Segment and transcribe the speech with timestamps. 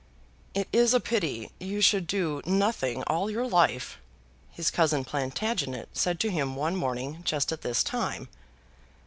[0.55, 3.99] "It is a pity you should do nothing all your life,"
[4.49, 8.27] his cousin Plantagenet said to him one morning just at this time.